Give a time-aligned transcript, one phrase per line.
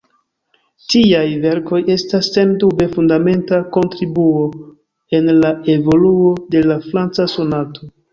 [0.91, 4.41] Tiaj verkoj estas sendube fundamenta kontribuo
[5.19, 7.91] en la evoluo de la franca sonato.